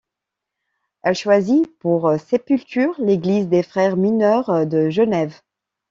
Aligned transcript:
Elle 1.03 1.13
choisit 1.13 1.67
pour 1.77 2.11
sépulture 2.19 2.95
l'église 2.97 3.47
des 3.49 3.61
Frères 3.61 3.97
mineurs 3.97 4.65
de 4.65 4.89
Genève. 4.89 5.39